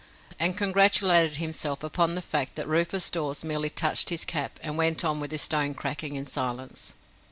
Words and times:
And 0.39 0.57
congratulated 0.57 1.37
himself 1.37 1.83
upon 1.83 2.15
the 2.15 2.23
fact 2.23 2.55
that 2.55 2.67
Rufus 2.67 3.07
Dawes 3.11 3.43
merely 3.43 3.69
touched 3.69 4.09
his 4.09 4.25
cap, 4.25 4.59
and 4.63 4.75
went 4.75 5.05
on 5.05 5.19
with 5.19 5.29
his 5.29 5.43
stone 5.43 5.75
cracking 5.75 6.15
in 6.15 6.25
silence. 6.25 6.95